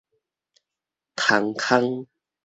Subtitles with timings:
[1.15, 2.07] 蟲空